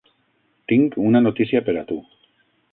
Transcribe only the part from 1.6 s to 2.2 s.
per a tu!